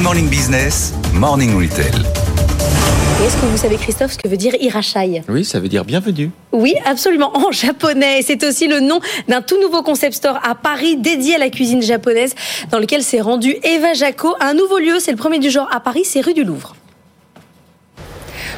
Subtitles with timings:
[0.00, 1.92] Good Morning Business, Morning Retail.
[3.22, 6.30] Est-ce que vous savez, Christophe, ce que veut dire Irachai Oui, ça veut dire bienvenue.
[6.52, 8.22] Oui, absolument, en japonais.
[8.22, 11.82] C'est aussi le nom d'un tout nouveau concept store à Paris dédié à la cuisine
[11.82, 12.34] japonaise,
[12.70, 14.34] dans lequel s'est rendu Eva Jaco.
[14.40, 16.74] Un nouveau lieu, c'est le premier du genre à Paris, c'est rue du Louvre.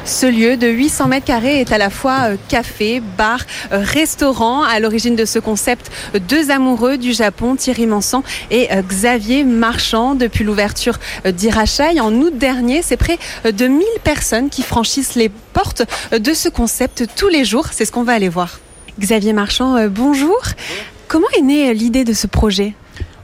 [0.05, 3.39] Ce lieu de 800 mètres carrés est à la fois euh, café, bar,
[3.71, 4.61] euh, restaurant.
[4.63, 5.89] À l'origine de ce concept,
[6.27, 8.21] deux amoureux du Japon, Thierry Manson
[8.51, 10.15] et euh, Xavier Marchand.
[10.15, 15.83] Depuis l'ouverture d'Irachai en août dernier, c'est près de 1000 personnes qui franchissent les portes
[16.11, 17.67] de ce concept tous les jours.
[17.71, 18.59] C'est ce qu'on va aller voir.
[18.99, 20.41] Xavier Marchand, bonjour.
[21.07, 22.73] Comment est née l'idée de ce projet?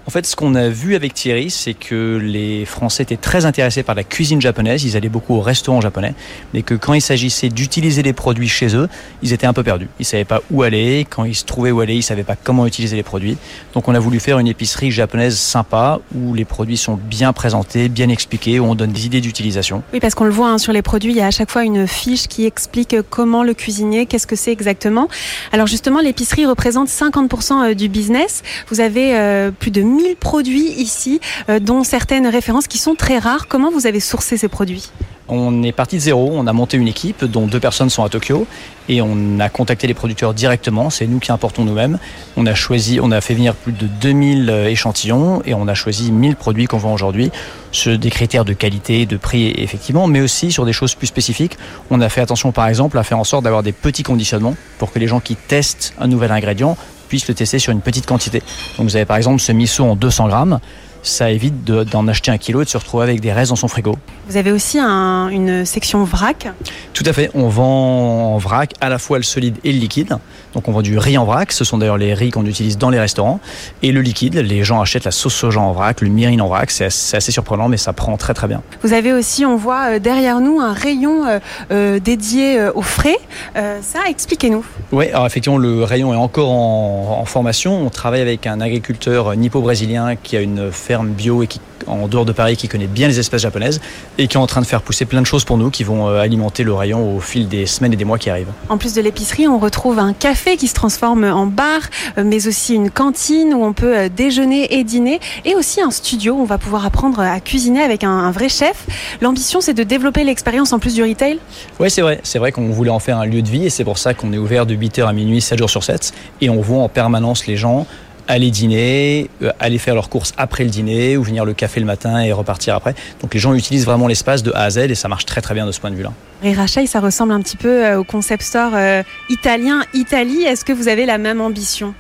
[0.09, 3.83] En fait, ce qu'on a vu avec Thierry, c'est que les Français étaient très intéressés
[3.83, 4.83] par la cuisine japonaise.
[4.83, 6.15] Ils allaient beaucoup au restaurant japonais,
[6.51, 8.89] mais que quand il s'agissait d'utiliser les produits chez eux,
[9.21, 9.87] ils étaient un peu perdus.
[9.99, 11.05] Ils savaient pas où aller.
[11.07, 13.37] Quand ils se trouvaient où aller, ils savaient pas comment utiliser les produits.
[13.75, 17.87] Donc, on a voulu faire une épicerie japonaise sympa où les produits sont bien présentés,
[17.87, 19.83] bien expliqués, où on donne des idées d'utilisation.
[19.93, 21.63] Oui, parce qu'on le voit hein, sur les produits, il y a à chaque fois
[21.63, 25.07] une fiche qui explique comment le cuisiner, qu'est-ce que c'est exactement.
[25.51, 28.41] Alors justement, l'épicerie représente 50% euh, du business.
[28.69, 31.19] Vous avez euh, plus de 1000 produits ici,
[31.49, 33.47] euh, dont certaines références qui sont très rares.
[33.47, 34.89] Comment vous avez sourcé ces produits?
[35.31, 38.09] On est parti de zéro, on a monté une équipe dont deux personnes sont à
[38.09, 38.47] Tokyo
[38.87, 41.99] et on a contacté les producteurs directement, c'est nous qui importons nous-mêmes.
[42.35, 45.75] On a choisi, on a fait venir plus de 2000 euh, échantillons et on a
[45.75, 47.29] choisi 1000 produits qu'on vend aujourd'hui
[47.71, 51.59] sur des critères de qualité, de prix effectivement, mais aussi sur des choses plus spécifiques.
[51.91, 54.91] On a fait attention par exemple à faire en sorte d'avoir des petits conditionnements pour
[54.91, 56.75] que les gens qui testent un nouvel ingrédient
[57.09, 58.41] puisse le tester sur une petite quantité.
[58.77, 60.59] Donc vous avez par exemple ce miso en 200 grammes
[61.03, 63.67] ça évite d'en acheter un kilo et de se retrouver avec des restes dans son
[63.67, 63.97] frigo.
[64.27, 66.47] Vous avez aussi une section vrac
[66.93, 70.17] Tout à fait, on vend en vrac à la fois le solide et le liquide.
[70.53, 72.89] Donc on vend du riz en vrac, ce sont d'ailleurs les riz qu'on utilise dans
[72.89, 73.39] les restaurants.
[73.81, 76.71] Et le liquide, les gens achètent la sauce soja en vrac, le mirin en vrac,
[76.71, 78.61] c'est assez, surprenant mais ça prend très très bien.
[78.83, 81.39] Vous avez aussi, on voit euh, derrière nous un rayon euh,
[81.71, 83.17] euh, dédié aux frais.
[83.55, 84.65] ça, expliquez-nous.
[84.91, 87.81] Oui, alors effectivement le rayon est encore en, en formation.
[87.85, 92.25] On travaille avec un agriculteur nippo-brésilien qui a une ferme bio et qui, en dehors
[92.25, 93.79] de Paris qui connaît bien les espèces japonaises
[94.17, 96.07] et qui est en train de faire pousser plein de choses pour nous qui vont
[96.07, 98.51] euh, alimenter le rayon au fil des semaines et des mois qui arrivent.
[98.69, 101.81] En plus de l'épicerie, on retrouve un café qui se transforme en bar,
[102.17, 105.91] euh, mais aussi une cantine où on peut euh, déjeuner et dîner et aussi un
[105.91, 108.87] studio où on va pouvoir apprendre à cuisiner avec un, vrai chef.
[109.21, 111.37] L'ambition, c'est de développer l'expérience en plus du retail
[111.79, 112.19] Oui, c'est vrai.
[112.23, 114.33] C'est vrai qu'on voulait en faire un lieu de vie et c'est pour ça qu'on
[114.33, 117.45] est ouvert de 8h à minuit, 7 jours sur 7 et on voit en permanence
[117.45, 117.85] les gens
[118.29, 121.85] aller dîner, euh, aller faire leurs courses après le dîner ou venir le café le
[121.85, 122.95] matin et repartir après.
[123.21, 125.55] Donc les gens utilisent vraiment l'espace de A à Z et ça marche très très
[125.55, 126.13] bien de ce point de vue-là.
[126.43, 130.43] Rachai, ça ressemble un petit peu euh, au concept store euh, italien Italie.
[130.43, 131.93] Est-ce que vous avez la même ambition?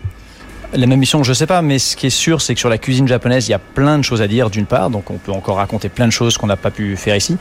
[0.73, 2.77] La même mission, je sais pas, mais ce qui est sûr, c'est que sur la
[2.77, 5.31] cuisine japonaise, il y a plein de choses à dire, d'une part, donc on peut
[5.31, 7.37] encore raconter plein de choses qu'on n'a pas pu faire ici.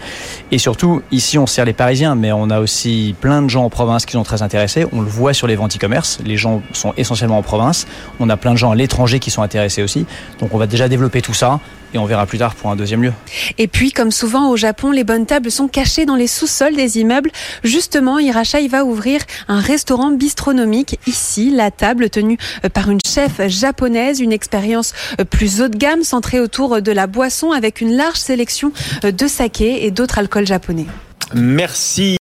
[0.50, 3.70] Et surtout, ici, on sert les Parisiens, mais on a aussi plein de gens en
[3.70, 4.86] province qui sont très intéressés.
[4.92, 6.18] On le voit sur les ventes e-commerce.
[6.24, 7.86] Les gens sont essentiellement en province.
[8.18, 10.06] On a plein de gens à l'étranger qui sont intéressés aussi.
[10.40, 11.60] Donc on va déjà développer tout ça
[11.94, 13.12] et on verra plus tard pour un deuxième lieu.
[13.58, 16.98] Et puis, comme souvent au Japon, les bonnes tables sont cachées dans les sous-sols des
[16.98, 17.30] immeubles.
[17.64, 23.40] Justement, Hirachai va ouvrir un restaurant bistronomique ici, la table tenue euh, par une chef
[23.48, 27.96] japonaise, une expérience euh, plus haut de gamme centrée autour de la boisson avec une
[27.96, 28.72] large sélection
[29.04, 30.86] euh, de saké et d'autres alcools japonais.
[31.34, 32.16] Merci.